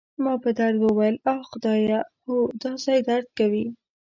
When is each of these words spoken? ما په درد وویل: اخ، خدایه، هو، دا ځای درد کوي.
ما 0.23 0.33
په 0.43 0.49
درد 0.57 0.79
وویل: 0.81 1.15
اخ، 1.33 1.39
خدایه، 1.51 1.99
هو، 2.25 2.37
دا 2.61 2.71
ځای 2.85 2.99
درد 3.09 3.27
کوي. 3.37 3.65